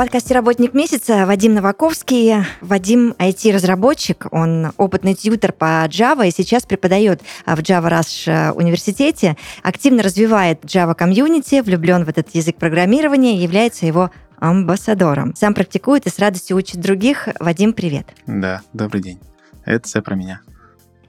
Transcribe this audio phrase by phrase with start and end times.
[0.00, 2.46] Подкасте «Работник месяца» Вадим Новаковский.
[2.62, 10.02] Вадим IT-разработчик, он опытный тьютер по Java и сейчас преподает в Java Rush университете, активно
[10.02, 15.34] развивает Java комьюнити, влюблен в этот язык программирования является его амбассадором.
[15.36, 17.28] Сам практикует и с радостью учит других.
[17.38, 18.06] Вадим, привет.
[18.26, 19.20] Да, добрый день.
[19.66, 20.40] Это все про меня.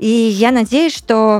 [0.02, 1.40] И я надеюсь, что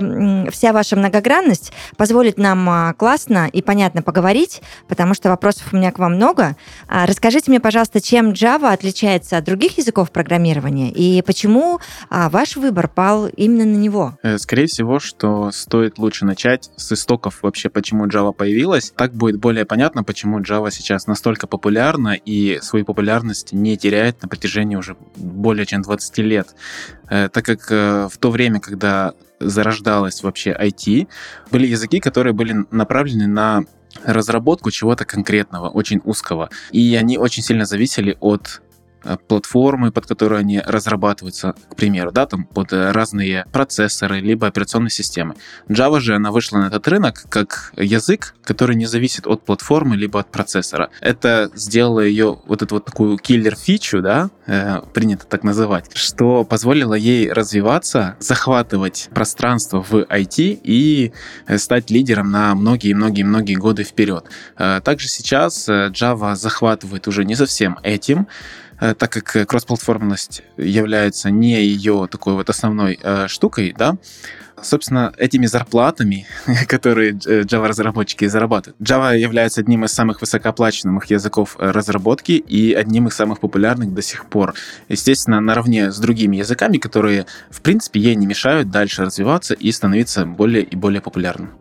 [0.52, 5.92] вся ваша многогранность позволит нам а, классно и понятно поговорить, потому что вопросов у меня
[5.92, 6.56] к вам много.
[6.88, 11.80] А, расскажите мне, пожалуйста, чем Java отличается от других языков программирования и почему
[12.12, 14.20] а, ваш выбор пал именно на него?
[14.22, 18.94] Э, скорее всего, что стоит лучше начать с истоков вообще, почему Java появилась.
[18.96, 24.28] Так будет более понятно, почему Java сейчас настолько популярна и свою популярность не теряет на
[24.28, 26.50] протяжении уже более чем 20 лет.
[27.12, 31.08] Э, так как э, в то время, когда зарождалось вообще IT,
[31.52, 33.66] были языки, которые были направлены на
[34.06, 36.50] разработку чего-то конкретного, очень узкого.
[36.72, 38.62] И они очень сильно зависели от
[39.28, 44.92] платформы, под которые они разрабатываются, к примеру, да, там под э, разные процессоры, либо операционные
[44.92, 45.36] системы.
[45.68, 50.20] Java же, она вышла на этот рынок как язык, который не зависит от платформы, либо
[50.20, 50.90] от процессора.
[51.02, 56.94] Это сделало ее вот эту вот такую киллер-фичу, да, э, принято так называть, что позволило
[56.94, 61.14] ей развиваться, захватывать пространство в IT и
[61.48, 64.26] э, стать лидером на многие-многие-многие годы вперед.
[64.58, 68.28] Также сейчас Java захватывает уже не совсем этим,
[68.71, 73.98] Э, так как э, кроссплатформенность является не ее такой вот основной э, штукой, да,
[74.64, 76.26] собственно, этими зарплатами,
[76.68, 78.82] которые Java-разработчики зарабатывают.
[78.82, 84.26] Java является одним из самых высокооплачиваемых языков разработки и одним из самых популярных до сих
[84.26, 84.56] пор.
[84.90, 90.26] Естественно, наравне с другими языками, которые, в принципе, ей не мешают дальше развиваться и становиться
[90.26, 91.52] более и более популярным.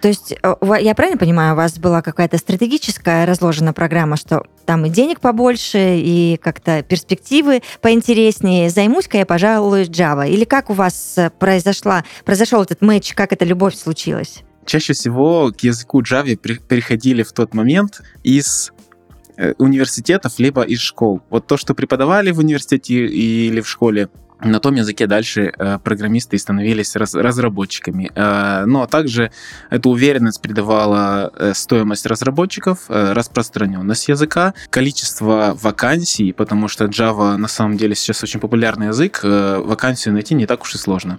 [0.00, 4.84] То есть, э, я правильно понимаю, у вас была какая-то стратегическая разложена программа, что там
[4.84, 8.68] и денег побольше, и как-то перспективы поинтереснее.
[8.68, 10.28] Займусь-ка я, пожалуй, Java.
[10.28, 14.42] Или как у вас э, произошла, произошел этот матч, как эта любовь случилась?
[14.66, 18.72] Чаще всего к языку Java переходили в тот момент из
[19.36, 21.22] э, университетов, либо из школ.
[21.30, 24.08] Вот то, что преподавали в университете или в школе,
[24.40, 28.10] на том языке дальше э, программисты становились раз, разработчиками.
[28.14, 29.30] Э, а также
[29.70, 37.48] эта уверенность придавала э, стоимость разработчиков, э, распространенность языка, количество вакансий, потому что Java на
[37.48, 41.18] самом деле сейчас очень популярный язык, э, вакансию найти не так уж и сложно.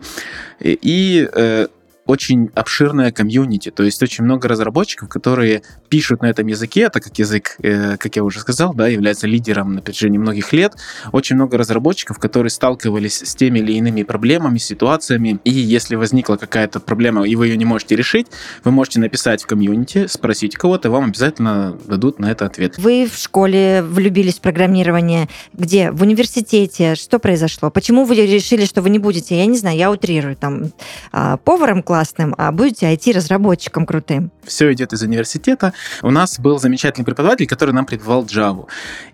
[0.59, 1.67] И э,
[2.07, 7.19] очень обширная комьюнити, то есть очень много разработчиков, которые пишут на этом языке, так как
[7.19, 10.73] язык, э, как я уже сказал, да, является лидером на протяжении многих лет.
[11.11, 16.79] Очень много разработчиков, которые сталкивались с теми или иными проблемами, ситуациями, и если возникла какая-то
[16.79, 18.27] проблема, и вы ее не можете решить,
[18.63, 22.77] вы можете написать в комьюнити, спросить кого-то, вам обязательно дадут на это ответ.
[22.77, 25.91] Вы в школе влюбились в программирование, где?
[25.91, 26.95] В университете?
[26.95, 27.69] Что произошло?
[27.69, 30.71] Почему вы решили, что вы не будете, я не знаю, я утрирую, там,
[31.11, 34.31] а, поваром класса, классным, а будете IT-разработчиком крутым.
[34.43, 35.73] Все идет из университета.
[36.03, 38.67] У нас был замечательный преподаватель, который нам преподавал Java.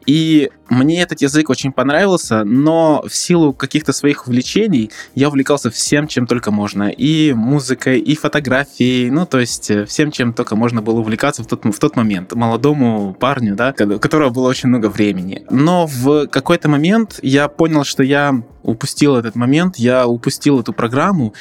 [0.05, 6.07] И мне этот язык очень понравился, но в силу каких-то своих увлечений я увлекался всем,
[6.07, 6.89] чем только можно.
[6.89, 11.47] И музыкой, и фотографией, ну, то есть э, всем, чем только можно было увлекаться в
[11.47, 12.33] тот, в тот момент.
[12.33, 15.45] Молодому парню, да, у которого было очень много времени.
[15.49, 21.33] Но в какой-то момент я понял, что я упустил этот момент, я упустил эту программу,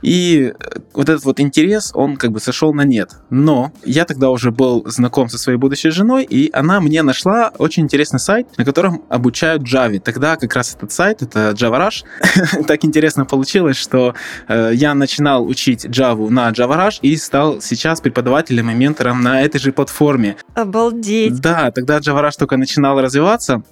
[0.00, 3.10] и э, вот этот вот интерес, он как бы сошел на нет.
[3.30, 7.82] Но я тогда уже был знаком со своей будущей женой, и она мне нашла очень
[7.84, 8.77] интересный сайт, на котором
[9.08, 9.98] обучают Java.
[10.00, 12.64] Тогда как раз этот сайт, это Java Rush.
[12.66, 14.14] так интересно получилось, что
[14.48, 19.42] э, я начинал учить Java на Java Rush и стал сейчас преподавателем и ментором на
[19.42, 20.36] этой же платформе.
[20.54, 21.40] Обалдеть!
[21.40, 23.62] Да, тогда Java Rush только начинал развиваться,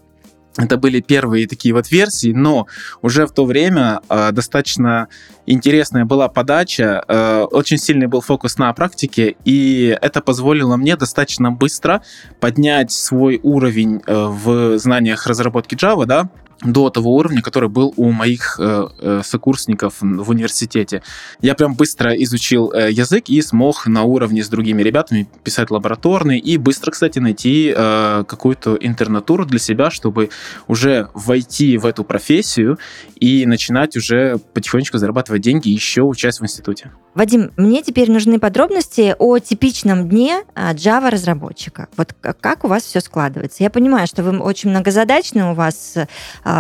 [0.57, 2.67] это были первые такие вот версии, но
[3.03, 5.09] уже в то время э, достаточно
[5.45, 11.53] интересная была подача, э, очень сильный был фокус на практике, и это позволило мне достаточно
[11.53, 12.03] быстро
[12.41, 16.31] поднять свой уровень э, в знаниях разработки Java, да,
[16.63, 21.03] до того уровня, который был у моих э, э, сокурсников в университете.
[21.41, 26.39] Я прям быстро изучил э, язык и смог на уровне с другими ребятами писать лабораторный
[26.39, 30.31] и быстро, кстати, найти э, какую-то интернатуру для себя, чтобы
[30.67, 32.79] уже войти в эту профессию
[33.17, 36.91] и начинать уже потихонечку зарабатывать деньги, еще участь в институте.
[37.15, 41.89] Вадим, мне теперь нужны подробности о типичном дне а, Java-разработчика.
[41.97, 43.63] Вот как у вас все складывается?
[43.63, 46.07] Я понимаю, что вы очень многозадачны, у вас а,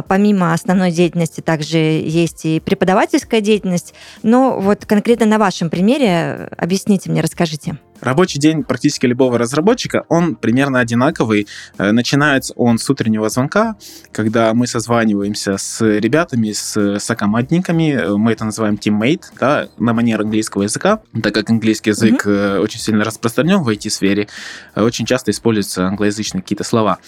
[0.08, 7.10] помимо основной деятельности также есть и преподавательская деятельность, но вот конкретно на вашем примере объясните
[7.10, 7.78] мне, расскажите.
[8.00, 11.46] Рабочий день практически любого разработчика, он примерно одинаковый.
[11.78, 13.76] Э, начинается он с утреннего звонка,
[14.12, 20.20] когда мы созваниваемся с ребятами, с сокомандниками, э, мы это называем teammate, да, на манер
[20.20, 22.60] английского языка, так как английский язык mm-hmm.
[22.60, 24.28] очень сильно распространен в IT-сфере,
[24.74, 26.98] очень часто используются англоязычные какие-то слова.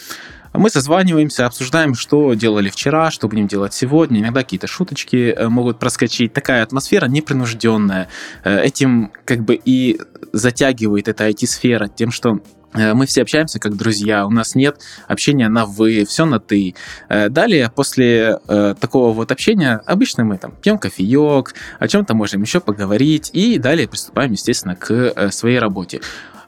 [0.54, 4.20] Мы созваниваемся, обсуждаем, что делали вчера, что будем делать сегодня.
[4.20, 6.32] Иногда какие-то шуточки э, могут проскочить.
[6.32, 8.08] Такая атмосфера непринужденная.
[8.44, 10.00] Э, этим как бы и
[10.32, 12.40] затягивает эта IT-сфера тем, что
[12.72, 16.74] э, мы все общаемся как друзья, у нас нет общения на вы, все на ты.
[17.08, 18.38] Далее, после
[18.80, 23.86] такого вот общения, обычно мы там пьем кофеек, о чем-то можем еще поговорить, и далее
[23.86, 26.00] приступаем, естественно, к своей работе.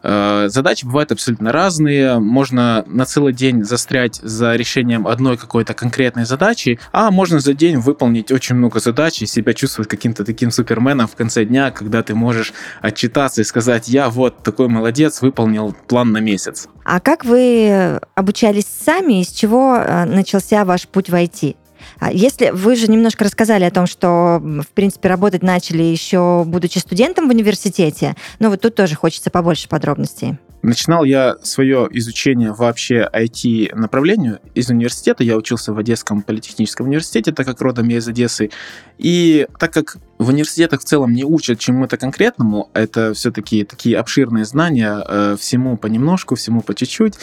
[0.02, 2.18] Э, задачи бывают абсолютно разные.
[2.18, 7.78] Можно на целый день застрять за решением одной какой-то конкретной задачи, а можно за день
[7.78, 12.14] выполнить очень много задач и себя чувствовать каким-то таким суперменом в конце дня, когда ты
[12.14, 16.68] можешь отчитаться и сказать, я вот такой молодец, выполнил план на месяц.
[16.84, 21.56] А как вы обучались сами, из чего э, начался ваш путь в IT?
[22.00, 26.78] А если вы же немножко рассказали о том, что, в принципе, работать начали еще будучи
[26.78, 30.38] студентом в университете, но вот тут тоже хочется побольше подробностей.
[30.62, 35.24] Начинал я свое изучение вообще IT-направлению из университета.
[35.24, 38.50] Я учился в Одесском политехническом университете, так как родом я из Одессы.
[38.98, 44.44] И так как в университетах в целом не учат чему-то конкретному, это все-таки такие обширные
[44.44, 47.14] знания, э, всему понемножку, всему по чуть-чуть,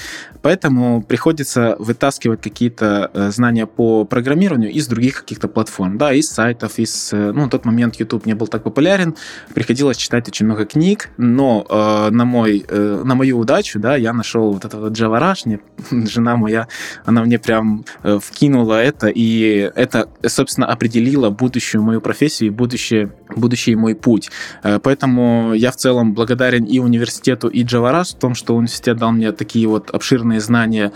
[0.41, 6.79] поэтому приходится вытаскивать какие-то э, знания по программированию из других каких-то платформ, да, из сайтов,
[6.79, 9.15] из, э, ну, на тот момент YouTube не был так популярен,
[9.53, 14.11] приходилось читать очень много книг, но э, на мой, э, на мою удачу, да, я
[14.11, 15.59] нашел вот этот вот Java Rush, мне,
[16.07, 16.67] жена моя,
[17.05, 22.86] она мне прям э, вкинула это, и это, собственно, определило будущую мою профессию и будущее
[22.87, 24.29] будущее, будущий мой путь.
[24.63, 29.11] Э, поэтому я в целом благодарен и университету, и Джавараш в том, что университет дал
[29.11, 30.91] мне такие вот обширные знания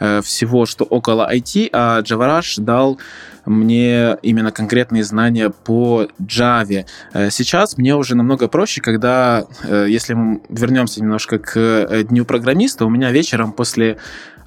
[0.00, 2.98] э, всего, что около IT, а Джавараш дал
[3.44, 6.84] мне именно конкретные знания по Java.
[7.12, 9.44] Э, сейчас мне уже намного проще, когда,
[9.88, 13.98] если мы вернемся немножко к дню программиста, у меня вечером после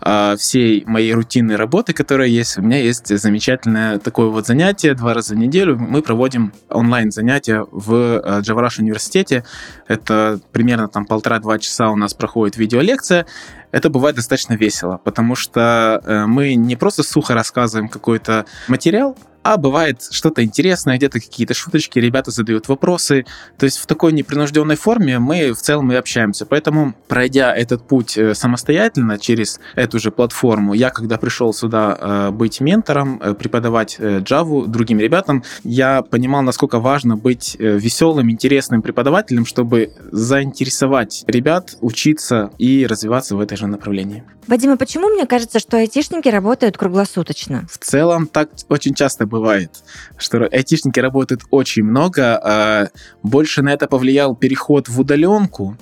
[0.02, 5.14] а, всей моей рутинной работы, которая есть, у меня есть замечательное такое вот занятие два
[5.14, 5.78] раза в неделю.
[5.78, 9.44] Мы проводим онлайн-занятия в Джавараш э, университете.
[9.88, 13.26] Это примерно там полтора-два часа у нас проходит видеолекция.
[13.72, 19.58] Это бывает достаточно весело, потому что э, мы не просто сухо рассказываем какой-то материал, а
[19.58, 23.26] бывает что-то интересное, где-то какие-то шуточки, ребята задают вопросы.
[23.58, 26.46] То есть в такой непринужденной форме мы в целом и общаемся.
[26.46, 32.32] Поэтому, пройдя этот путь э, самостоятельно через эту же платформу, я когда пришел сюда э,
[32.32, 39.94] быть ментором, преподавать Java другим ребятам, я понимал, насколько важно быть веселым, интересным преподавателем, чтобы
[40.12, 44.24] заинтересовать ребят учиться и развиваться в этой же направлении.
[44.48, 47.68] Вадим, а почему мне кажется, что айтишники работают круглосуточно?
[47.70, 49.84] В целом так очень часто бывает,
[50.18, 52.88] что айтишники работают очень много, а
[53.22, 55.78] больше на это повлиял переход в удаленку.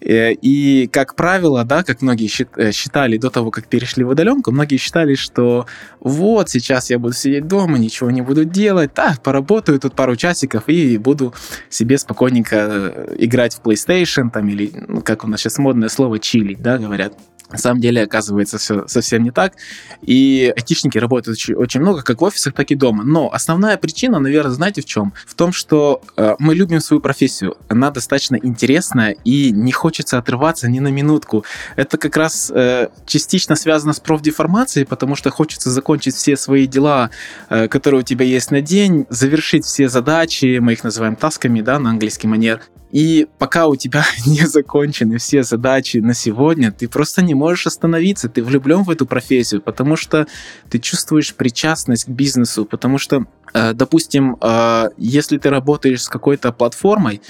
[0.00, 4.50] Э, и, как правило, да, как многие э, считали до того, как перешли в удаленку,
[4.50, 5.66] многие считали, что
[6.00, 10.68] вот сейчас я буду сидеть дома, ничего не буду делать, так, поработаю тут пару часиков
[10.68, 11.34] и буду
[11.68, 16.18] себе спокойненько э, играть в PlayStation, там, или, ну, как у нас сейчас модное слово,
[16.18, 17.14] чилить, да, говорят.
[17.50, 19.54] На самом деле, оказывается, все совсем не так.
[20.02, 23.04] И айтишники работают очень, очень много, как в офисах, так и дома.
[23.04, 25.12] Но основная причина, наверное, знаете в чем?
[25.26, 27.56] В том, что э, мы любим свою профессию.
[27.68, 31.44] Она достаточно интересная, и не хочется отрываться ни на минутку.
[31.76, 37.10] Это как раз э, частично связано с профдеформацией, потому что хочется закончить все свои дела,
[37.48, 41.78] э, которые у тебя есть на день, завершить все задачи, мы их называем тасками, да,
[41.78, 42.60] на английский манер,
[42.92, 48.28] и пока у тебя не закончены все задачи на сегодня, ты просто не можешь остановиться,
[48.28, 50.26] ты влюблен в эту профессию, потому что
[50.68, 56.52] ты чувствуешь причастность к бизнесу, потому что Э, допустим, э, если ты работаешь с какой-то
[56.52, 57.20] платформой,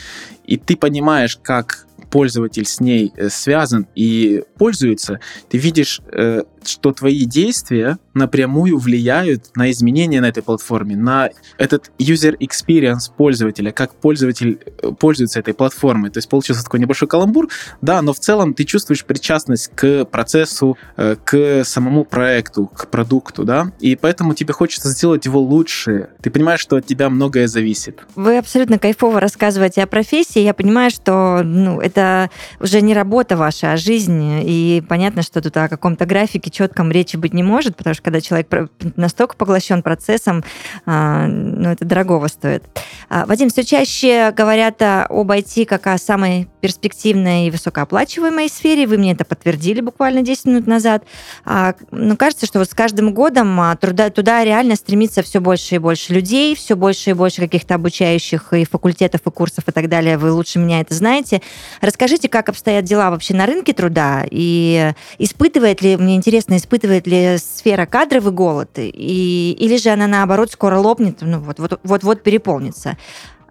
[0.44, 6.92] и ты понимаешь, как пользователь с ней э, связан и пользуется, ты видишь, э, что
[6.92, 13.94] твои действия напрямую влияют на изменения на этой платформе, на этот user experience пользователя, как
[13.94, 16.10] пользователь э, пользуется этой платформой.
[16.10, 17.48] То есть получился такой небольшой каламбур,
[17.80, 23.72] да, но в целом ты чувствуешь причастность к процессу, к самому проекту, к продукту, да,
[23.80, 26.10] и поэтому тебе хочется сделать его лучше.
[26.22, 28.00] Ты понимаешь, что от тебя многое зависит.
[28.14, 30.40] Вы абсолютно кайфово рассказываете о профессии.
[30.40, 32.30] Я понимаю, что ну, это
[32.60, 34.42] уже не работа ваша, а жизнь.
[34.44, 38.20] И понятно, что тут о каком-то графике четком речи быть не может, потому что когда
[38.20, 40.44] человек настолько поглощен процессом,
[40.86, 42.64] а, ну, это дорогого стоит.
[43.08, 48.86] А, Вадим, все чаще говорят об IT как о самой перспективной и высокооплачиваемой сфере.
[48.86, 51.04] Вы мне это подтвердили буквально 10 минут назад.
[51.44, 55.76] А, Но ну, кажется, что вот с каждым годом туда, туда реально стремится все больше
[55.76, 59.88] и больше людей, все больше и больше каких-то обучающих и факультетов, и курсов и так
[59.88, 60.18] далее.
[60.18, 61.42] Вы лучше меня это знаете.
[61.80, 67.38] Расскажите, как обстоят дела вообще на рынке труда, и испытывает ли, мне интересно, испытывает ли
[67.38, 72.98] сфера кадровый голод, и, или же она, наоборот, скоро лопнет, ну, вот-вот переполнится.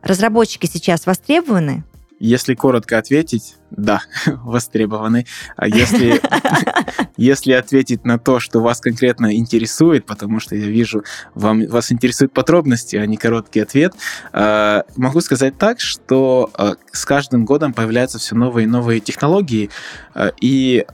[0.02, 1.84] Разработчики сейчас востребованы?
[2.20, 5.26] Если коротко ответить, да, востребованы.
[5.56, 6.22] А если,
[7.18, 12.34] если ответить на то, что вас конкретно интересует, потому что я вижу, вам, вас интересуют
[12.34, 13.94] подробности, а не короткий ответ,
[14.34, 19.70] э, могу сказать так, что э, с каждым годом появляются все новые и новые технологии,
[20.14, 20.86] э, и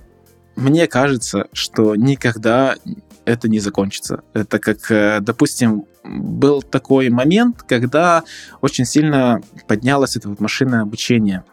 [0.56, 2.76] мне кажется, что никогда
[3.26, 4.24] это не закончится.
[4.34, 8.24] Это как, допустим, был такой момент, когда
[8.62, 11.44] очень сильно поднялось это вот машинное обучение.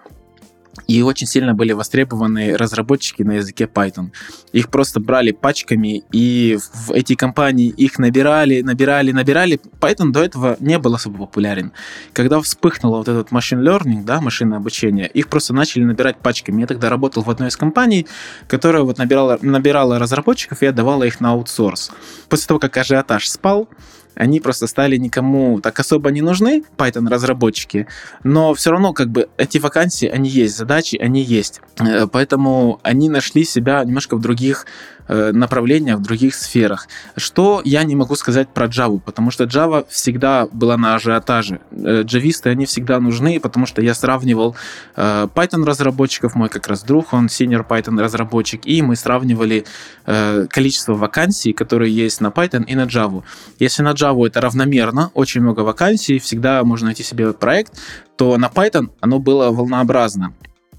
[0.87, 4.11] И очень сильно были востребованы разработчики на языке Python.
[4.53, 9.61] Их просто брали пачками, и в эти компании их набирали, набирали, набирали.
[9.81, 11.73] Python до этого не был особо популярен.
[12.15, 16.63] Когда вспыхнуло вот этот machine learning, да, машинное обучение, их просто начали набирать пачками.
[16.63, 18.07] Я тогда работал в одной из компаний,
[18.49, 21.91] которая вот набирала, набирала разработчиков и отдавала их на аутсорс.
[22.31, 23.69] После того, как ажиотаж спал,
[24.15, 27.87] они просто стали никому так особо не нужны, Python-разработчики,
[28.25, 31.61] но все равно как бы эти вакансии, они есть, задачи, они есть.
[31.79, 34.67] Э, поэтому они нашли себя немножко в других
[35.13, 36.89] Э, направлениях, в других сферах.
[37.17, 41.61] Что я не могу сказать про Java, потому что Java всегда была на ажиотаже.
[41.71, 44.57] Э, джависты, они всегда нужны, потому что я сравнивал
[44.97, 49.65] э, Python разработчиков, мой как раз друг, он senior Python разработчик, и мы сравнивали
[50.51, 53.23] количество вакансий, которые есть на Python и на Java.
[53.61, 57.79] Если на Java это равномерно, очень много вакансий, всегда можно найти себе проект,
[58.17, 60.33] то на Python оно было волнообразно.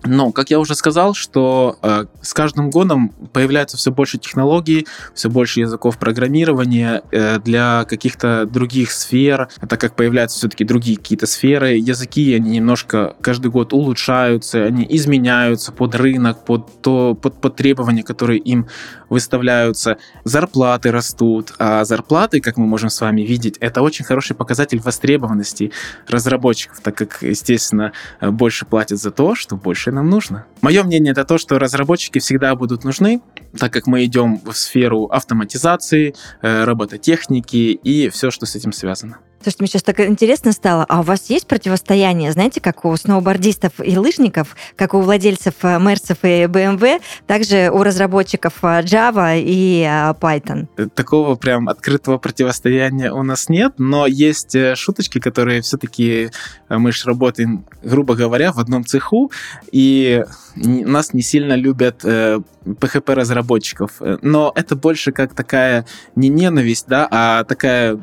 [0.05, 5.29] Но, как я уже сказал, что э, с каждым годом появляется все больше технологий, все
[5.29, 11.75] больше языков программирования э, для каких-то других сфер, так как появляются все-таки другие какие-то сферы.
[11.77, 18.03] Языки, они немножко каждый год улучшаются, они изменяются под рынок, под, то, под, под требования,
[18.03, 18.67] которые им
[19.09, 19.97] выставляются.
[20.25, 25.71] Зарплаты растут, а зарплаты, как мы можем с вами видеть, это очень хороший показатель востребованности
[26.07, 30.45] разработчиков, так как, естественно, больше платят за то, что больше нам нужно.
[30.61, 33.21] Мое мнение это то, что разработчики всегда будут нужны,
[33.57, 39.19] так как мы идем в сферу автоматизации, э, робототехники и все, что с этим связано.
[39.43, 40.85] Слушайте, мне сейчас так интересно стало.
[40.87, 45.79] А у вас есть противостояние, знаете, как у сноубордистов и лыжников, как у владельцев э,
[45.79, 49.83] Мерсов и BMW, также у разработчиков э, Java и
[50.21, 50.67] Python?
[50.95, 56.29] Такого прям открытого противостояния у нас нет, но есть шуточки, которые все-таки
[56.69, 59.29] мы же работаем, грубо говоря, в одном цеху,
[59.73, 60.23] и
[60.55, 64.01] нас не сильно любят PHP-разработчиков.
[64.21, 65.85] Но это больше как такая
[66.15, 68.01] не ненависть, да, а такая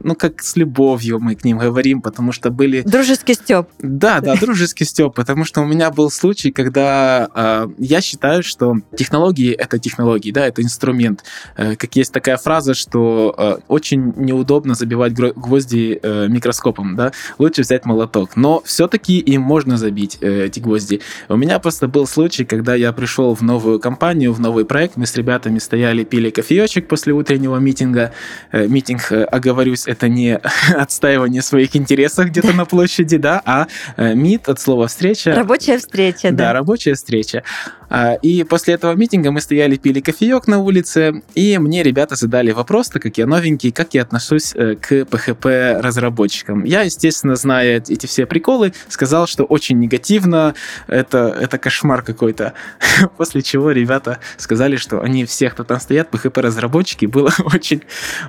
[0.00, 2.82] ну, как с любовью мы к ним говорим, потому что были...
[2.82, 3.68] Дружеский степ.
[3.78, 8.76] Да, да, дружеский степ, потому что у меня был случай, когда э, я считаю, что
[8.96, 11.24] технологии— это технологии, да, это инструмент.
[11.56, 17.62] Э, как есть такая фраза, что э, очень неудобно забивать гвозди э, микроскопом, да, лучше
[17.62, 18.36] взять молоток.
[18.36, 21.00] Но все-таки им можно забить э, эти гвозди.
[21.28, 25.06] У меня просто был случай, когда я пришел в новую компанию, в новый проект, мы
[25.06, 28.12] с ребятами стояли, пили кофеечек после утреннего митинга.
[28.52, 30.37] Э, митинг, э, оговорюсь, это не
[30.76, 33.66] отстаивание своих интересов где-то на площади, да, а
[33.96, 35.34] мит от слова встреча.
[35.34, 36.48] Рабочая встреча, да.
[36.48, 37.42] Да, рабочая встреча.
[37.90, 42.50] А, И после этого митинга мы стояли, пили кофеек на улице, и мне ребята задали
[42.50, 46.64] вопрос, так как я новенький, как я отношусь э, к PHP-разработчикам.
[46.64, 50.54] Я, естественно, зная эти все приколы, сказал, что очень негативно,
[50.86, 52.52] это, это кошмар какой-то.
[53.16, 57.82] После чего ребята сказали, что они все, кто там стоят, PHP-разработчики, было очень,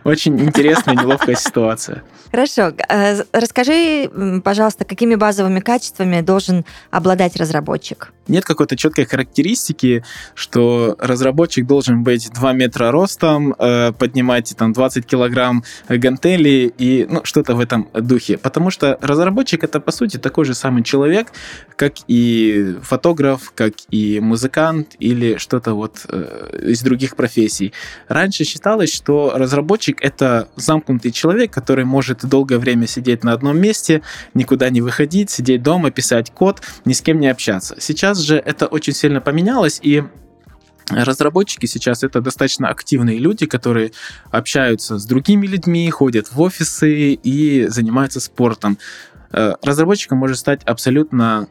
[0.03, 2.03] очень интересная, неловкая ситуация.
[2.31, 2.73] Хорошо.
[2.87, 4.09] Э, Расскажи,
[4.43, 8.13] пожалуйста, какими базовыми качествами должен обладать разработчик?
[8.29, 10.03] Нет какой-то четкой характеристики,
[10.35, 17.21] что разработчик должен быть 2 метра ростом, э, поднимать там 20 килограмм гантели и ну,
[17.23, 18.37] что-то в этом духе.
[18.37, 21.27] Потому что разработчик это по сути такой же самый человек,
[21.75, 27.73] как и фотограф, как и музыкант или что-то вот э, из других профессий.
[28.07, 34.01] Раньше считалось, что разработчик это замкнутый человек, который может долгое время сидеть на одном месте,
[34.33, 37.75] никуда не выходить, сидеть дома, писать код, ни с кем не общаться.
[37.79, 40.03] Сейчас же это очень сильно поменялось, и
[40.89, 43.91] Разработчики сейчас это достаточно активные люди, которые
[44.31, 48.77] общаются с другими людьми, ходят в офисы и занимаются спортом.
[49.31, 51.47] Э, Разработчиком может стать абсолютно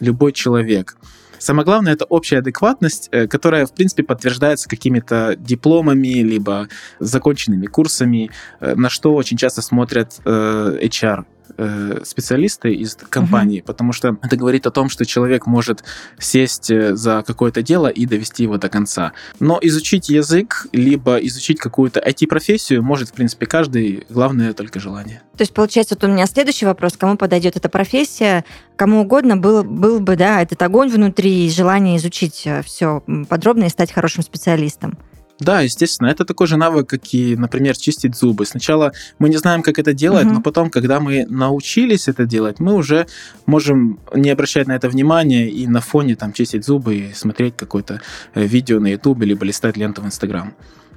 [0.00, 0.96] любой человек.
[1.38, 8.30] Самое главное это общая адекватность, э, которая, в принципе, подтверждается какими-то дипломами, либо законченными курсами,
[8.60, 11.24] э, на что очень часто смотрят HR
[11.56, 15.84] э, специалисты из компании, потому что это говорит о том, что человек может
[16.18, 19.12] сесть э, за какое-то дело и довести его до конца.
[19.40, 24.06] Но изучить язык, либо изучить какую-то IT-профессию может, в принципе, каждый.
[24.08, 25.22] Главное только желание.
[25.36, 26.94] То есть, получается, вот у меня следующий вопрос.
[26.96, 28.44] Кому подойдет эта профессия?
[28.76, 33.68] Кому угодно был, был бы, да, этот огонь внутри, и желание изучить все подробно и
[33.68, 34.98] стать хорошим специалистом.
[35.40, 38.46] Да, естественно, это такой же навык, как и, например, чистить зубы.
[38.46, 40.34] Сначала мы не знаем, как это делать, Мгм.
[40.34, 43.06] но потом, когда мы научились это делать, мы уже
[43.46, 48.00] можем не обращать на это внимания и на фоне там чистить зубы и смотреть какое-то
[48.34, 50.54] э, видео на YouTube либо листать ленту в Instagram.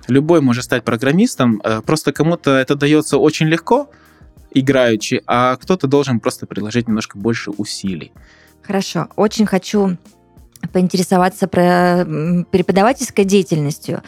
[0.08, 3.90] Любой может стать программистом, э, просто кому-то это дается очень легко,
[4.52, 8.12] играючи, а кто-то должен просто приложить немножко больше усилий.
[8.62, 9.08] Хорошо.
[9.16, 9.98] Очень хочу
[10.72, 12.06] поинтересоваться про
[12.52, 14.02] преподавательской деятельностью.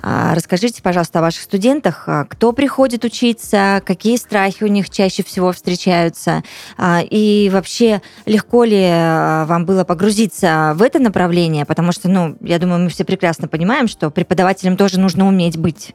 [0.00, 2.04] А, Расскажите, пожалуйста, о ваших студентах.
[2.06, 6.42] А, Кто приходит учиться, какие страхи у них чаще всего встречаются,
[6.76, 12.58] А, и вообще легко ли вам было погрузиться в это направление, потому что, ну, я
[12.58, 15.94] думаю, мы все прекрасно понимаем, что преподавателем тоже нужно уметь быть.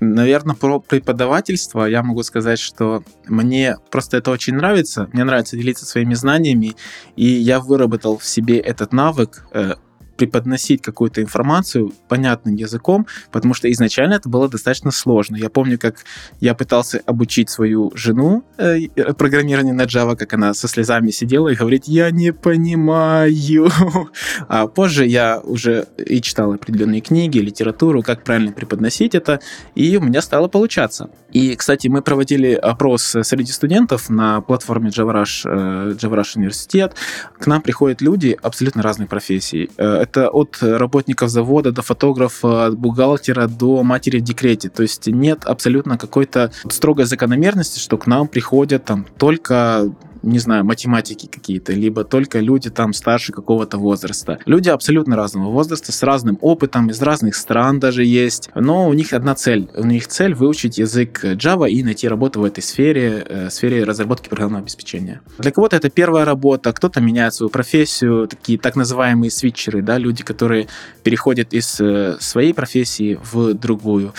[0.00, 5.08] Наверное, про преподавательство я могу сказать, что мне просто это очень нравится.
[5.12, 6.76] Мне нравится делиться своими знаниями,
[7.16, 9.74] и я выработал в себе этот навык э,
[10.16, 15.36] преподносить какую-то информацию понятным языком, потому что изначально это было достаточно сложно.
[15.36, 16.04] Я помню, как
[16.40, 21.54] я пытался обучить свою жену э, программированию на Java, как она со слезами сидела и
[21.54, 23.70] говорит, я не понимаю.
[24.48, 29.40] А позже я уже и читал определенные книги, литературу, как правильно преподносить это,
[29.74, 31.10] и у меня стало получаться.
[31.32, 36.94] И, кстати, мы проводили опрос среди студентов на платформе JavaRush, э, JavaRush университет.
[37.38, 39.70] К нам приходят люди абсолютно разных профессий.
[40.06, 44.68] Это от работников завода до фотографа, от бухгалтера до матери в декрете.
[44.68, 49.90] То есть нет абсолютно какой-то строгой закономерности, что к нам приходят там только
[50.26, 54.38] не знаю, математики какие-то, либо только люди там старше какого-то возраста.
[54.44, 59.12] Люди абсолютно разного возраста, с разным опытом, из разных стран даже есть, но у них
[59.12, 59.70] одна цель.
[59.76, 64.28] У них цель выучить язык Java и найти работу в этой сфере, э, сфере разработки
[64.28, 65.20] программного обеспечения.
[65.38, 70.22] Для кого-то это первая работа, кто-то меняет свою профессию, такие так называемые свитчеры, да, люди,
[70.22, 70.66] которые
[71.02, 74.12] переходят из э, своей профессии в другую.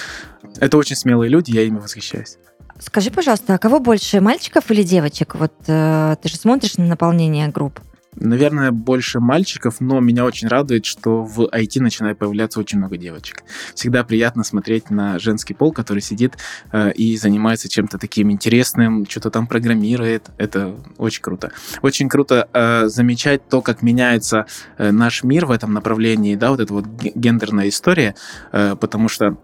[0.60, 2.38] Это очень смелые люди, я ими восхищаюсь.
[2.80, 5.36] Скажи, пожалуйста, а кого больше, мальчиков или девочек?
[5.36, 7.80] Вот э, ты же смотришь на наполнение групп.
[8.20, 13.44] Наверное, больше мальчиков, но меня очень радует, что в IT начинает появляться очень много девочек.
[13.76, 16.36] Всегда приятно смотреть на женский пол, который сидит
[16.72, 20.30] э, и занимается чем-то таким интересным, что-то там программирует.
[20.38, 21.52] Это очень круто.
[21.84, 24.48] Очень круто э, замечать то, как меняется
[24.80, 28.16] э, наш мир в этом направлении, да, вот эта вот ге- гендерная история,
[28.52, 29.38] э, потому что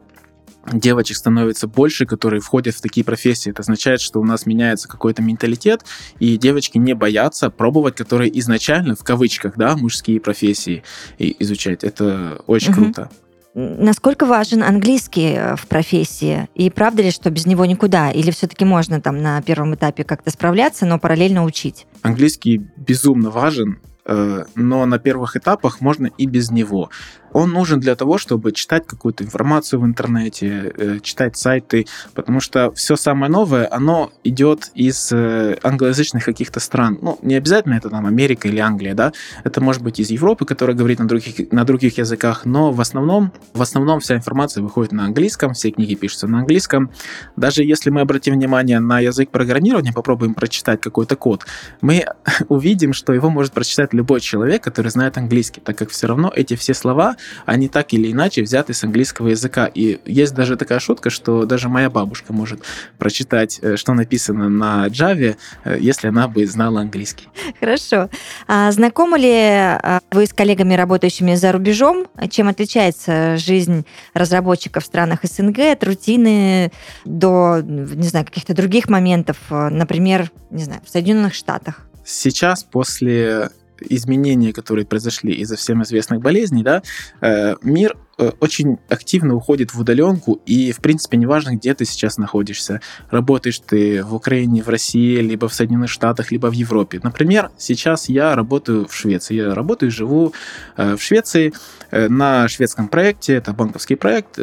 [0.72, 3.50] девочек становится больше, которые входят в такие профессии.
[3.50, 5.82] Это означает, что у нас меняется какой-то менталитет,
[6.20, 10.84] и девочки не боятся пробовать, которые изначально, в кавычках, да, мужские профессии
[11.18, 11.84] изучать.
[11.84, 12.84] Это очень Мгм.
[12.84, 13.10] круто.
[13.56, 16.48] Насколько важен английский э, в профессии?
[16.56, 18.10] И правда ли, что без него никуда?
[18.10, 21.86] Или все-таки можно там на первом этапе как-то справляться, но параллельно учить?
[22.02, 26.90] Английский безумно важен, э, но на первых этапах можно и без него.
[27.34, 32.72] Он нужен для того, чтобы читать какую-то информацию в интернете, э, читать сайты, потому что
[32.72, 37.00] все самое новое, оно идет из э, англоязычных каких-то стран.
[37.02, 39.12] Ну, не обязательно это там Америка или Англия, да,
[39.44, 43.32] это может быть из Европы, которая говорит на других, на других языках, но в основном,
[43.54, 46.92] в основном вся информация выходит на английском, все книги пишутся на английском.
[47.36, 51.46] Даже если мы обратим внимание на язык программирования, попробуем прочитать какой-то код,
[51.82, 52.06] мы
[52.50, 56.56] увидим, что его может прочитать любой человек, который знает английский, так как все равно эти
[56.56, 57.16] все слова,
[57.46, 59.70] они так или иначе взяты с английского языка.
[59.74, 62.62] И есть даже такая шутка, что даже моя бабушка может
[62.98, 67.28] прочитать, э, что написано на Java, э, если она бы знала английский.
[67.60, 68.10] Хорошо.
[68.48, 72.08] А знакомы ли а, вы с коллегами, работающими за рубежом?
[72.30, 76.72] Чем отличается жизнь разработчиков в странах СНГ от рутины
[77.06, 81.88] до, не знаю, каких-то других моментов, например, не знаю, в Соединенных Штатах?
[82.06, 83.50] Сейчас, после
[83.90, 86.82] изменения, которые произошли из-за всем известных болезней, да,
[87.22, 92.18] э, мир э, очень активно уходит в удаленку, и, в принципе, неважно, где ты сейчас
[92.18, 92.82] находишься.
[93.10, 97.00] Работаешь ты в Украине, в России, либо в Соединенных Штатах, либо в Европе.
[97.04, 99.36] Например, сейчас я работаю в Швеции.
[99.36, 100.34] Я работаю и живу
[100.78, 101.54] э, в Швеции
[101.92, 104.40] на шведском проекте, это банковский проект,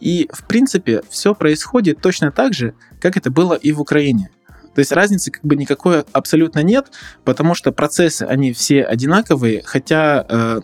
[0.00, 4.30] и, в принципе, все происходит точно так же, как это было и в Украине.
[4.78, 6.92] То есть разницы как бы никакой абсолютно нет,
[7.24, 10.60] потому что процессы, они все одинаковые, хотя э,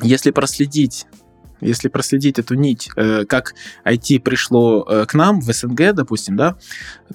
[0.00, 1.04] если проследить
[1.60, 6.56] если проследить эту нить, э, как IT пришло э, к нам в СНГ, допустим, да,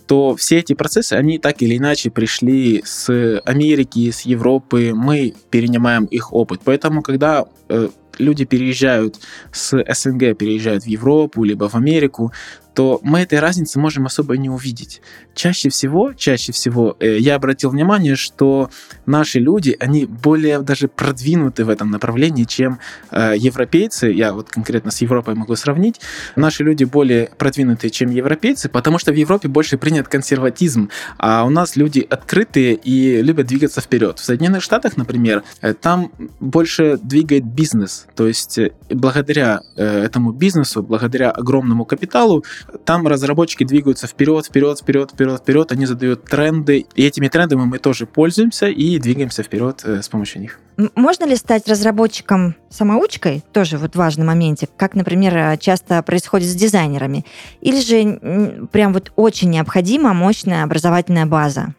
[0.06, 3.10] то все эти процессы, они так или иначе пришли с
[3.44, 6.62] Америки, с Европы, мы перенимаем их опыт.
[6.64, 9.20] Поэтому, когда э, люди переезжают
[9.52, 12.32] с СНГ, переезжают в Европу, либо в Америку,
[12.78, 15.02] то мы этой разницы можем особо не увидеть.
[15.34, 18.70] Чаще всего, чаще всего э, я обратил внимание, что
[19.08, 22.78] наши люди, они более даже продвинуты в этом направлении, чем
[23.10, 24.12] э, европейцы.
[24.12, 26.00] Я вот конкретно с Европой могу сравнить.
[26.36, 31.50] Наши люди более продвинутые, чем европейцы, потому что в Европе больше принят консерватизм, а у
[31.50, 34.20] нас люди открытые и любят двигаться вперед.
[34.20, 40.32] В Соединенных Штатах, например, э, там больше двигает бизнес, то есть э, благодаря э, этому
[40.32, 42.44] бизнесу, благодаря огромному капиталу,
[42.86, 47.78] там разработчики двигаются вперед, вперед, вперед, вперед, вперед, они задают тренды, и этими трендами мы
[47.78, 50.60] тоже пользуемся и двигаемся вперед э, с помощью них.
[50.96, 53.44] Можно ли стать разработчиком самоучкой?
[53.52, 57.26] Тоже вот важный моментик, как, например, часто происходит с дизайнерами.
[57.62, 61.74] Или же прям вот очень необходима мощная образовательная база?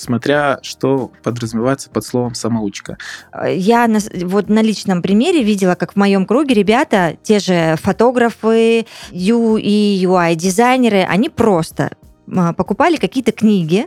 [0.00, 2.98] Смотря что подразумевается под словом самоучка.
[3.46, 8.86] Я на, вот на личном примере видела, как в моем круге ребята, те же фотографы,
[9.12, 11.90] UI, UI-дизайнеры, они просто
[12.36, 13.86] а, покупали какие-то книги,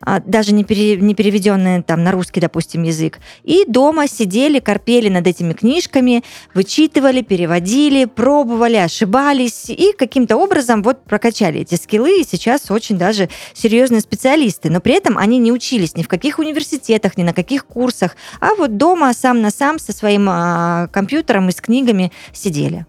[0.00, 3.18] даже не, пере, не переведенные там на русский, допустим, язык.
[3.44, 6.22] И дома сидели, корпели над этими книжками,
[6.54, 13.28] вычитывали, переводили, пробовали, ошибались и каким-то образом вот прокачали эти скиллы, и сейчас очень даже
[13.54, 14.70] серьезные специалисты.
[14.70, 18.54] Но при этом они не учились ни в каких университетах, ни на каких курсах, а
[18.54, 22.86] вот дома сам на сам со своим а, компьютером и с книгами сидели.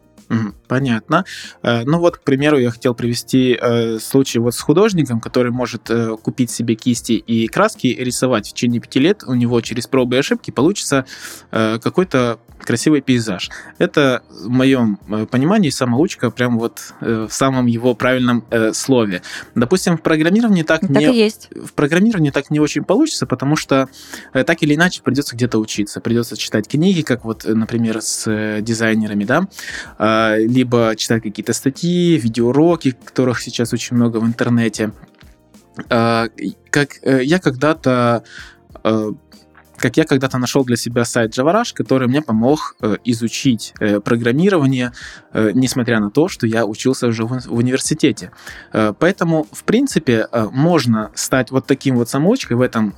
[0.67, 1.23] Понятно.
[1.63, 5.89] Э, ну вот, к примеру, я хотел привести э, случай вот с художником, который может
[5.89, 9.23] э, купить себе кисти и краски и рисовать в течение пяти лет.
[9.25, 11.05] У него через пробы и ошибки получится
[11.51, 13.49] какой-то красивый пейзаж.
[13.77, 14.97] Это в моем
[15.31, 19.21] понимании самоучка прям вот в самом его правильном слове.
[19.55, 21.05] Допустим, в программировании так, так не...
[21.05, 21.49] Есть.
[21.55, 23.87] В программировании так не очень получится, потому что
[24.33, 26.01] так или иначе придется где-то учиться.
[26.01, 29.47] Придется читать книги, как вот, например, с дизайнерами, да,
[30.37, 34.91] либо читать какие-то статьи, видеоуроки, которых сейчас очень много в интернете.
[35.89, 36.27] А,
[36.69, 38.23] как э, я когда-то
[38.83, 39.11] э,
[39.77, 44.91] как я когда-то нашел для себя сайт JavaRush, который мне помог э, изучить э, программирование,
[45.33, 48.31] э, несмотря на то, что я учился уже в, университете.
[48.71, 52.93] Поэтому, в принципе, можно стать вот таким вот самоучкой в этом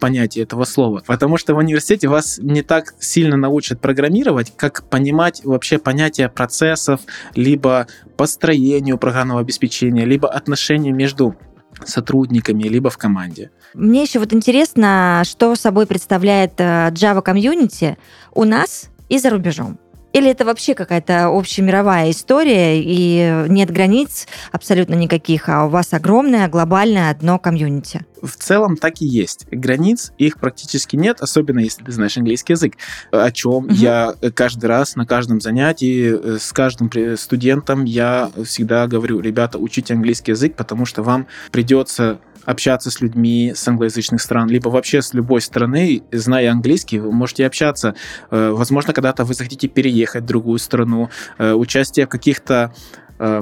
[0.00, 5.42] понятии этого слова, потому что в университете вас не так сильно научат программировать, как понимать
[5.44, 7.00] вообще понятие процессов,
[7.34, 11.36] либо построению программного обеспечения, либо отношения между
[11.84, 13.50] сотрудниками, либо в команде.
[13.74, 17.96] Мне еще вот интересно, что собой представляет э, Java комьюнити
[18.32, 19.78] у нас и за рубежом.
[20.12, 26.48] Или это вообще какая-то общемировая история, и нет границ абсолютно никаких, а у вас огромное
[26.48, 28.06] глобальное одно комьюнити?
[28.22, 29.46] В целом так и есть.
[29.50, 32.74] Границ их практически нет, особенно если ты знаешь английский язык.
[33.10, 33.72] О чем угу.
[33.72, 39.92] я каждый раз на каждом занятии э, с каждым студентом я всегда говорю, ребята, учите
[39.92, 45.12] английский язык, потому что вам придется общаться с людьми с англоязычных стран, либо вообще с
[45.12, 47.94] любой страны, зная английский, вы можете общаться.
[48.30, 52.72] Э, возможно, когда-то вы захотите переехать в другую страну, э, участие в каких-то
[53.18, 53.40] э,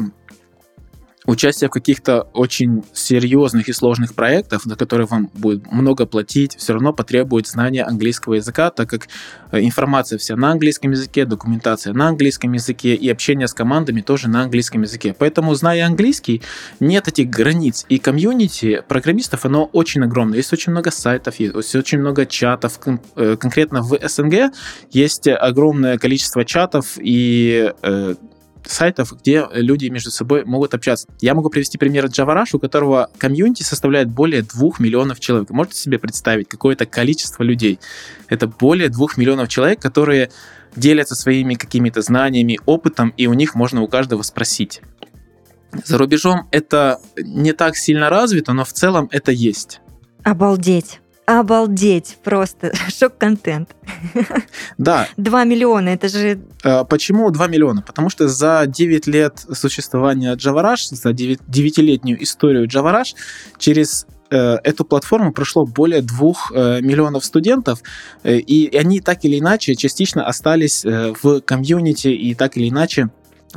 [1.26, 6.74] участие в каких-то очень серьезных и сложных проектах, за которые вам будет много платить, все
[6.74, 9.08] равно потребует знания английского языка, так как
[9.50, 14.28] э, информация вся на английском языке, документация на английском языке и общение с командами тоже
[14.28, 15.14] на английском языке.
[15.18, 16.42] Поэтому, зная английский,
[16.80, 17.86] нет этих границ.
[17.88, 20.38] И комьюнити программистов, оно очень огромное.
[20.38, 22.78] Есть очень много сайтов, есть очень много чатов.
[23.16, 24.52] Э, конкретно в СНГ
[24.90, 28.14] есть огромное количество чатов и э,
[28.66, 31.06] сайтов, где люди между собой могут общаться.
[31.20, 35.50] Я могу привести пример Java Rush, у которого комьюнити составляет более 2 миллионов человек.
[35.50, 37.78] Можете себе представить какое-то количество людей?
[38.28, 40.30] Это более 2 миллионов человек, которые
[40.76, 44.80] делятся своими какими-то знаниями, опытом, и у них можно у каждого спросить.
[45.84, 49.80] За рубежом это не так сильно развито, но в целом это есть.
[50.22, 51.00] Обалдеть.
[51.26, 53.70] Обалдеть, просто шок-контент.
[54.76, 55.08] Да.
[55.16, 56.40] 2 миллиона, это же...
[56.62, 57.82] А, почему 2 миллиона?
[57.82, 63.14] Потому что за 9 лет существования JavaRush, за 9-летнюю историю JavaRush,
[63.58, 67.82] через э, эту платформу прошло более двух э, миллионов студентов,
[68.22, 73.08] э, и они так или иначе частично остались в комьюнити и так или иначе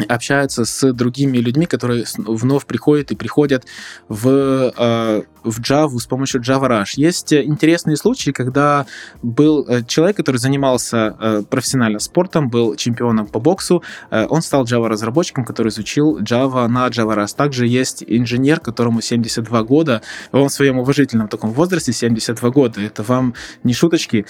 [0.07, 3.65] общаются с другими людьми, которые вновь приходят и приходят
[4.07, 6.93] в в Java с помощью Java Rush.
[6.95, 8.85] Есть э, интересные случаи, когда
[9.21, 15.45] был э, человек, который занимался э, профессионально спортом, был чемпионом по боксу, он стал Java-разработчиком,
[15.45, 17.35] который изучил Java на Java Rush.
[17.35, 23.03] Также есть инженер, которому 72 года, он в своем уважительном таком возрасте, 72 года, это
[23.03, 23.33] вам
[23.63, 24.25] не шуточки,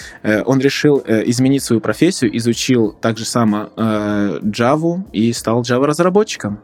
[0.45, 6.59] он решил изменить свою профессию, изучил также само Java и стал Java-разработчиком.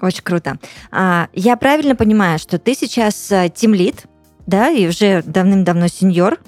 [0.00, 0.58] Очень круто.
[0.90, 4.08] А, я правильно понимаю, что ты сейчас тимлид, э,
[4.46, 6.38] да, и уже давным-давно сеньор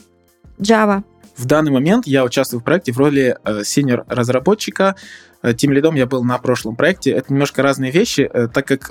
[0.58, 1.02] Java?
[1.36, 4.96] В данный момент я участвую в проекте в роли э, сеньор-разработчика.
[5.54, 7.10] Тим лидом я был на прошлом проекте.
[7.10, 8.90] Это немножко разные вещи, э, так как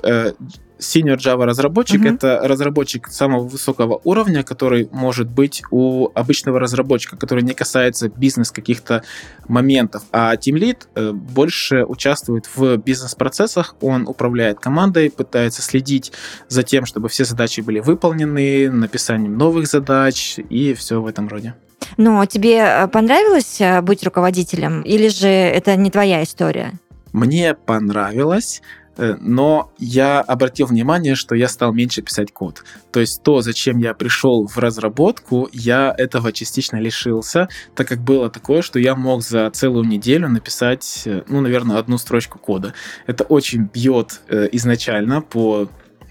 [0.78, 2.14] Senior Java разработчик mm-hmm.
[2.14, 8.50] это разработчик самого высокого уровня, который может быть у обычного разработчика, который не касается бизнес
[8.50, 9.02] каких-то
[9.48, 10.02] моментов.
[10.12, 16.12] А Team Lead э, больше участвует в бизнес-процессах, он управляет командой, пытается следить
[16.48, 21.54] за тем, чтобы все задачи были выполнены, написанием новых задач и все в этом роде.
[21.96, 26.72] Но тебе э, понравилось э, быть руководителем или же это не твоя история?
[27.12, 28.62] Мне понравилось.
[28.98, 32.64] Э, но я обратил внимание, что я стал меньше писать код.
[32.92, 38.30] То есть то, зачем я пришел в разработку, я этого частично лишился, так как было
[38.30, 42.74] такое, что я мог за целую неделю написать, ну, наверное, одну строчку кода.
[43.06, 44.20] Это очень бьет
[44.52, 45.68] изначально по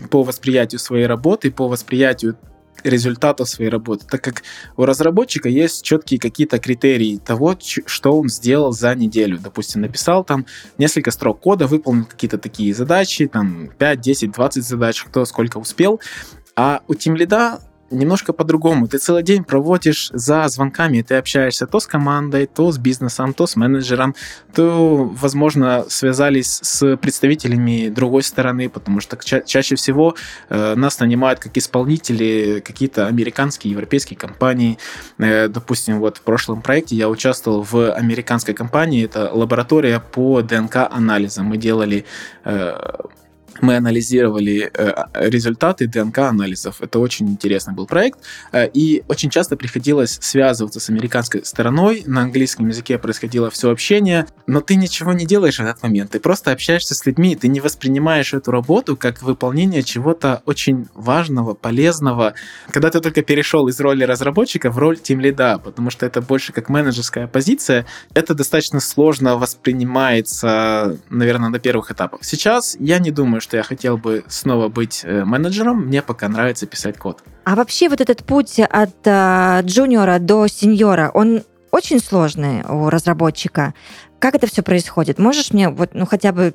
[0.10, 2.36] по восприятию своей работы, по восприятию
[2.86, 4.44] результатов своей работы, так как
[4.78, 9.40] у разработчика есть четкие какие-то критерии того, что он сделал за неделю.
[9.40, 10.46] Допустим, написал там
[10.78, 16.00] несколько строк кода, выполнил какие-то такие задачи, там 5, 10, 20 задач, кто сколько успел.
[16.56, 17.60] А у Team Lead
[17.92, 18.88] немножко по-другому.
[18.88, 23.48] Ты целый день проводишь за звонками, ты общаешься то с командой, то с бизнесом, то
[23.48, 24.16] с менеджером,
[24.54, 30.16] то, возможно, связались с представителями другой стороны, потому что ча- чаще всего
[30.50, 34.78] э, нас нанимают как исполнители какие-то американские, европейские компании.
[35.18, 41.46] Э, допустим, вот в прошлом проекте я участвовал в американской компании, это лаборатория по ДНК-анализам.
[41.46, 42.06] Мы делали
[42.44, 42.76] э,
[43.62, 46.82] мы анализировали э, результаты ДНК-анализов.
[46.82, 48.20] Это очень интересный был проект.
[48.52, 52.04] Э, и очень часто приходилось связываться с американской стороной.
[52.06, 56.12] На английском языке происходило все общение, но ты ничего не делаешь в этот момент.
[56.12, 61.54] Ты просто общаешься с людьми, ты не воспринимаешь эту работу как выполнение чего-то очень важного,
[61.54, 62.34] полезного.
[62.72, 66.54] Когда ты только перешел из роли разработчика в роль тим лида, потому что это больше
[66.54, 72.24] как менеджерская позиция, это достаточно сложно воспринимается, наверное, на первых этапах.
[72.24, 76.66] Сейчас я не думаю, что я хотел бы снова быть э, менеджером, мне пока нравится
[76.66, 77.24] писать код.
[77.44, 83.76] А вообще вот этот путь от э, джуниора до сеньора, он очень сложный у разработчика.
[84.20, 85.20] Как это все происходит?
[85.20, 86.54] Можешь мне вот, ну, хотя бы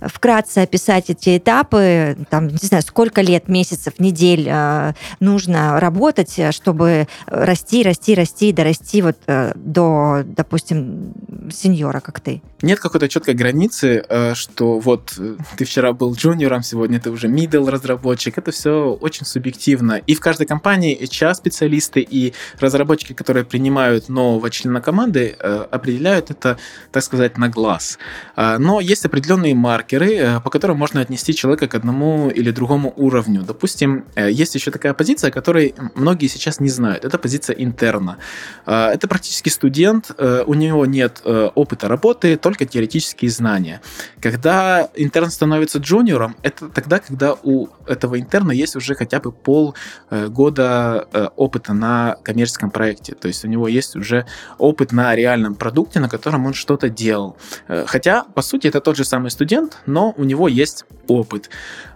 [0.00, 7.08] вкратце описать эти этапы, там, не знаю, сколько лет, месяцев, недель э, нужно работать, чтобы
[7.26, 11.12] расти, расти, расти, дорасти вот э, до, допустим,
[11.50, 12.42] сеньора, как ты?
[12.62, 17.28] Нет какой-то четкой границы, э, что вот э, ты вчера был джуниором, сегодня ты уже
[17.28, 18.38] middle разработчик.
[18.38, 20.00] Это все очень субъективно.
[20.06, 26.58] И в каждой компании HR-специалисты и разработчики, которые принимают нового члена команды, э, определяют это
[26.96, 27.98] так сказать, на глаз.
[28.36, 32.90] А, но есть определенные маркеры, э, по которым можно отнести человека к одному или другому
[32.96, 33.42] уровню.
[33.42, 37.04] Допустим, э, есть еще такая позиция, которой многие сейчас не знают.
[37.04, 38.16] Это позиция интерна.
[38.64, 41.20] А, это практически студент, э, у него нет
[41.54, 43.80] опыта работы, только теоретические знания.
[44.22, 51.30] Когда интерн становится джуниором, это тогда, когда у этого интерна есть уже хотя бы полгода
[51.36, 53.14] опыта на коммерческом проекте.
[53.14, 54.24] То есть у него есть уже
[54.58, 57.36] опыт на реальном продукте, на котором он что-то делал.
[57.66, 61.50] Хотя, по сути, это тот же самый студент, но у него есть опыт.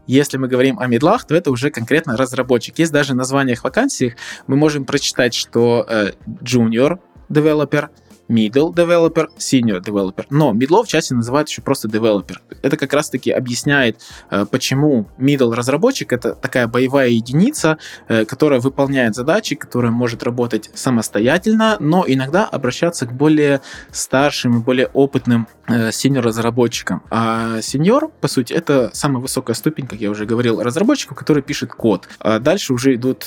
[0.07, 2.79] Если мы говорим о медлах, то это уже конкретно разработчик.
[2.79, 4.14] Есть даже в названиях вакансий,
[4.46, 6.98] мы можем прочитать, что э, junior
[7.29, 7.88] developer,
[8.30, 10.24] middle developer, senior developer.
[10.30, 12.36] Но middle в части называют еще просто developer.
[12.62, 19.14] Это как раз-таки объясняет, э, почему middle разработчик это такая боевая единица, э, которая выполняет
[19.14, 25.88] задачи, которая может работать самостоятельно, но иногда обращаться к более старшим и более опытным э,
[25.88, 27.02] senior разработчикам.
[27.10, 31.72] А senior, по сути, это самая высокая ступень, как я уже говорил, разработчиков, который пишет
[31.72, 32.08] код.
[32.20, 33.26] А дальше уже идут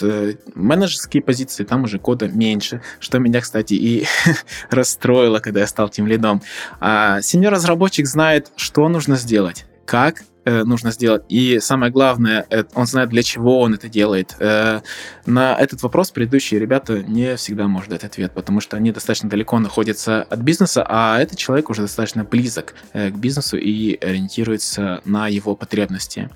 [0.55, 4.05] менеджерские позиции, там уже кода меньше, что меня, кстати, и
[4.69, 6.41] рас расстроило, когда я стал тем лидом.
[6.79, 11.23] А сеньор-разработчик знает, что нужно сделать, как э, нужно сделать.
[11.29, 14.36] И самое главное, э, он знает, для чего он это делает.
[14.39, 14.82] Э,
[15.25, 19.60] на этот вопрос предыдущие ребята не всегда могут дать ответ, потому что они достаточно далеко
[19.60, 25.56] находятся от бизнеса, а этот человек уже достаточно близок к бизнесу и ориентируется на его
[25.56, 26.29] потребности.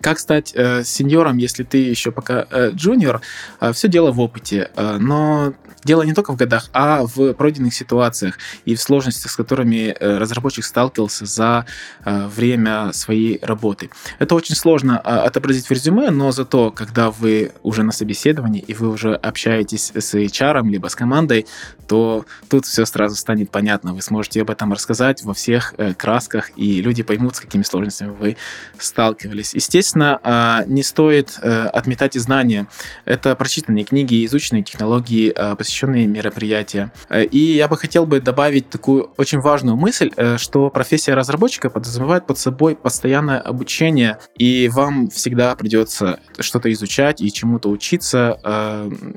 [0.00, 3.20] Как стать э, сеньором, если ты еще пока э, джуниор?
[3.60, 4.70] Э, все дело в опыте.
[4.74, 5.52] Э, но
[5.84, 10.18] дело не только в годах, а в пройденных ситуациях и в сложностях, с которыми э,
[10.18, 11.66] разработчик сталкивался за
[12.04, 13.90] э, время своей работы.
[14.18, 18.74] Это очень сложно э, отобразить в резюме, но зато, когда вы уже на собеседовании и
[18.74, 21.46] вы уже общаетесь с HR, либо с командой,
[21.90, 23.94] то тут все сразу станет понятно.
[23.94, 28.10] Вы сможете об этом рассказать во всех э, красках, и люди поймут, с какими сложностями
[28.10, 28.36] вы
[28.78, 29.54] сталкивались.
[29.54, 32.68] Естественно, а, не стоит э, отметать и знания.
[33.04, 36.92] Это прочитанные книги, изученные технологии, а, посещенные мероприятия.
[37.08, 42.26] Э, и я бы хотел бы добавить такую очень важную мысль, что профессия разработчика подразумевает
[42.26, 42.76] под собой
[43.30, 48.38] постоянное обучение, и вам всегда придется что-то изучать и чему-то учиться.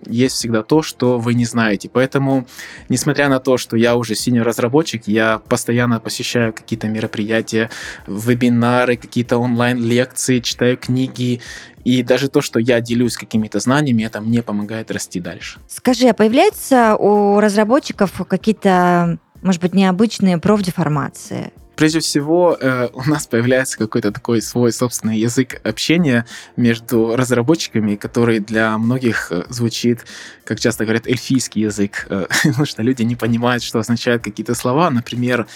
[0.08, 1.89] Есть всегда то, что вы не знаете.
[1.89, 2.45] Поэтому,
[2.89, 7.69] несмотря на то, что я уже синий разработчик, я постоянно посещаю какие-то мероприятия,
[8.08, 11.41] вебинары, какие-то онлайн-лекции, читаю книги,
[11.84, 15.60] и даже то, что я делюсь какими-то знаниями, это мне помогает расти дальше.
[15.67, 21.52] Скажи, а появляются у разработчиков какие-то, может быть, необычные профдеформации?
[21.76, 28.40] Прежде всего, э, у нас появляется какой-то такой свой собственный язык общения между разработчиками, который
[28.40, 30.06] для многих э, звучит,
[30.44, 34.90] как часто говорят, эльфийский язык, э, потому что люди не понимают, что означают какие-то слова.
[34.90, 35.48] Например,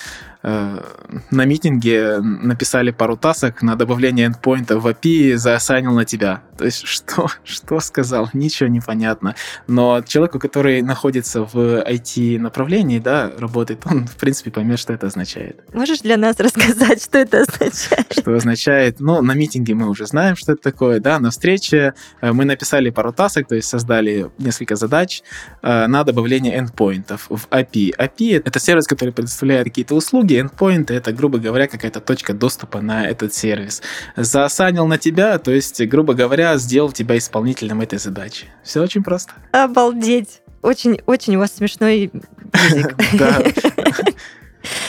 [0.47, 6.41] на митинге написали пару тасок на добавление эндпоинта в API, заосанил на тебя.
[6.57, 8.29] То есть что, что сказал?
[8.33, 9.35] Ничего не понятно.
[9.67, 15.61] Но человеку, который находится в IT-направлении, да, работает, он, в принципе, поймет, что это означает.
[15.73, 18.07] Можешь для нас рассказать, что это означает?
[18.11, 18.99] Что означает?
[18.99, 22.89] Ну, на митинге мы уже знаем, что это такое, да, на встрече э, мы написали
[22.89, 25.23] пару тасок, то есть создали несколько задач
[25.61, 27.91] э, на добавление эндпоинтов в API.
[27.97, 32.81] API— это сервис, который предоставляет какие-то услуги, услуги, endpoint это, грубо говоря, какая-то точка доступа
[32.81, 33.81] на этот сервис.
[34.15, 38.47] Засанил на тебя, то есть, грубо говоря, сделал тебя исполнителем этой задачи.
[38.63, 39.33] Все очень просто.
[39.51, 40.41] Обалдеть.
[40.61, 42.11] Очень, очень у вас смешной
[42.53, 42.95] язык.
[43.13, 43.43] Да.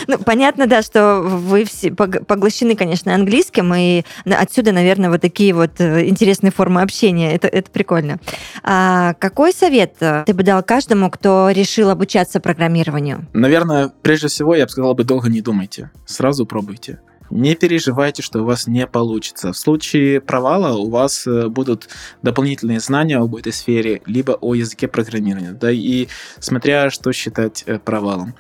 [0.09, 5.73] Ну, понятно, да, что вы все поглощены, конечно, английским, и отсюда, наверное, вот такие вот
[5.81, 7.35] э, интересные формы общения.
[7.35, 8.18] Это, это прикольно.
[8.62, 13.27] А какой совет э, ты бы дал каждому, кто решил обучаться программированию?
[13.35, 15.90] Наверное, прежде всего, я бы сказал бы, долго не думайте.
[16.07, 17.01] Сразу пробуйте.
[17.29, 19.53] Не переживайте, что у вас не получится.
[19.53, 21.90] В случае провала у вас э, будут
[22.23, 26.09] дополнительные знания об этой сфере, либо о языке программирования, да, и
[26.40, 28.35] смотря что считать провалом.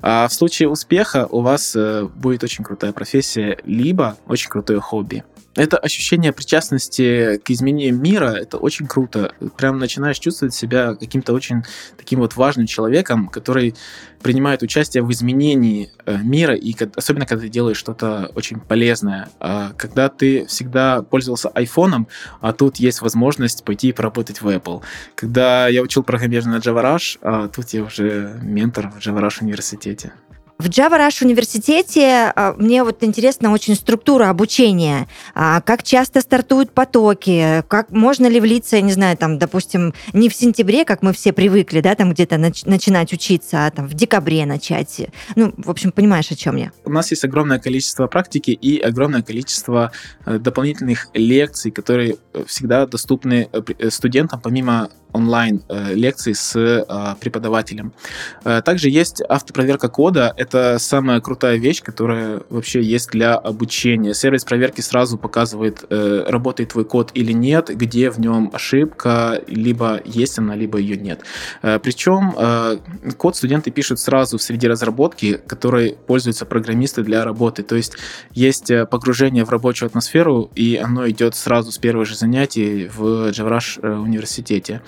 [0.00, 5.24] А в случае успеха у вас э, будет очень крутая профессия, либо очень крутое хобби
[5.58, 9.34] это ощущение причастности к изменению мира, это очень круто.
[9.56, 11.64] Прям начинаешь чувствовать себя каким-то очень
[11.96, 13.74] таким вот важным человеком, который
[14.22, 19.28] принимает участие в изменении э, мира, и особенно когда ты делаешь что-то очень полезное.
[19.40, 22.08] А когда ты всегда пользовался айфоном,
[22.40, 24.82] а тут есть возможность пойти и поработать в Apple.
[25.16, 29.42] Когда я учил программирование на Java Rush, а тут я уже ментор в Java Rush
[29.42, 30.12] университете.
[30.58, 35.06] В Java Rush университете а, мне вот интересна очень структура обучения.
[35.32, 40.28] А, как часто стартуют потоки, как можно ли влиться, я не знаю, там, допустим, не
[40.28, 43.94] в сентябре, как мы все привыкли, да, там где-то нач- начинать учиться, а там в
[43.94, 45.06] декабре начать.
[45.36, 46.72] Ну, в общем, понимаешь, о чем я.
[46.84, 49.92] У нас есть огромное количество практики и огромное количество
[50.26, 56.52] э, дополнительных лекций, которые э, всегда доступны э, студентам, помимо онлайн лекций с
[57.20, 57.92] преподавателем.
[58.42, 60.34] Также есть автопроверка кода.
[60.36, 64.14] Это самая крутая вещь, которая вообще есть для обучения.
[64.14, 70.38] Сервис проверки сразу показывает, работает твой код или нет, где в нем ошибка, либо есть
[70.38, 71.22] она, либо ее нет.
[71.62, 72.34] Причем
[73.16, 77.62] код студенты пишут сразу в среде разработки, которой пользуются программисты для работы.
[77.62, 77.94] То есть
[78.32, 83.80] есть погружение в рабочую атмосферу, и оно идет сразу с первых же занятий в JavaRush
[83.82, 84.82] э, университете.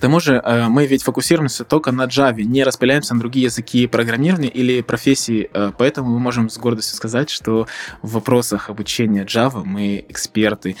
[0.00, 3.86] К тому же э, мы ведь фокусируемся только на Java, не распыляемся на другие языки
[3.86, 7.66] программирования или профессии, э, поэтому мы можем с гордостью сказать, что
[8.00, 10.76] в вопросах обучения Java мы эксперты.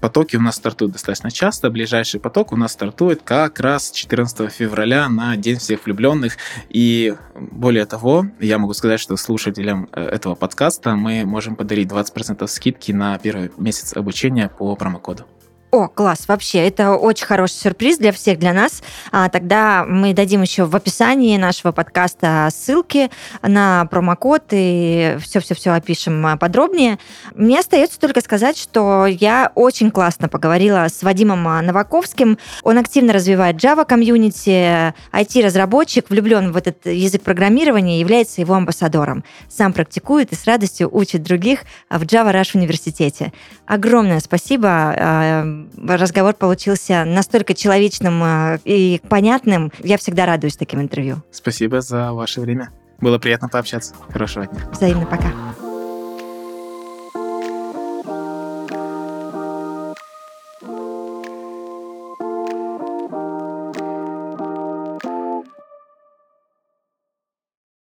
[0.00, 5.08] Потоки у нас стартуют достаточно часто, ближайший поток у нас стартует как раз 14 февраля
[5.08, 6.36] на День всех влюбленных,
[6.68, 12.90] и более того, я могу сказать, что слушателям этого подкаста мы можем подарить 20% скидки
[12.90, 15.26] на первый месяц обучения по промокоду.
[15.70, 18.82] О, класс, вообще, это очень хороший сюрприз для всех, для нас.
[19.12, 23.10] А, тогда мы дадим еще в описании нашего подкаста ссылки
[23.42, 26.98] на промокод и все-все-все опишем а, подробнее.
[27.34, 32.38] Мне остается только сказать, что я очень классно поговорила с Вадимом Новаковским.
[32.62, 39.22] Он активно развивает Java комьюнити, IT-разработчик, влюблен в этот язык программирования является его амбассадором.
[39.50, 43.34] Сам практикует и с радостью учит других в Java Rush университете.
[43.66, 49.72] Огромное спасибо а, разговор получился настолько человечным э, и понятным.
[49.80, 51.22] Я всегда радуюсь таким интервью.
[51.30, 52.70] Спасибо за ваше время.
[53.00, 53.94] Было приятно пообщаться.
[54.10, 54.68] Хорошего дня.
[54.72, 55.32] Взаимно, пока.